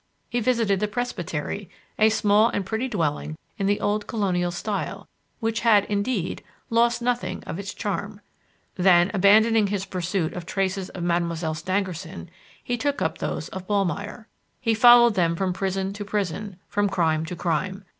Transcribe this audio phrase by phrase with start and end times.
[0.31, 1.69] He visited the "presbytery"
[1.99, 5.07] a small and pretty dwelling in the old colonial style
[5.39, 8.19] which had, indeed, "lost nothing of its charm."
[8.77, 12.31] Then, abandoning his pursuit of traces of Mademoiselle Stangerson,
[12.63, 14.25] he took up those of Ballmeyer.
[14.59, 17.85] He followed them from prison to prison, from crime to crime.